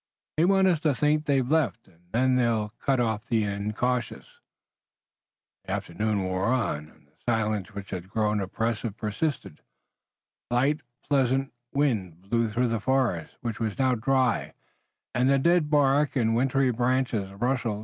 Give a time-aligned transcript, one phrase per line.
[0.35, 4.25] They want us to think they've left, and then they'll cut off the incautious."
[5.63, 9.61] The afternoon wore on, and the silence which had grown oppressive persisted.
[10.49, 14.55] A light pleasant wind blew through the forest, which was now dry,
[15.13, 17.79] and the dead bark and wintry branches rustled.